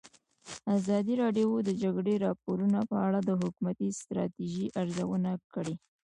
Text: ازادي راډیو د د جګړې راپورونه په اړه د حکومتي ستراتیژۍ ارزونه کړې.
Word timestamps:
ازادي 0.77 1.13
راډیو 1.23 1.49
د 1.63 1.65
د 1.67 1.69
جګړې 1.83 2.13
راپورونه 2.25 2.79
په 2.89 2.95
اړه 3.07 3.19
د 3.23 3.31
حکومتي 3.41 3.87
ستراتیژۍ 3.99 4.67
ارزونه 4.81 5.31
کړې. 5.53 5.75